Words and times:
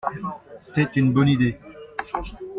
C’est 0.63 0.95
une 0.95 1.13
bonne 1.13 1.27
idée. 1.27 1.59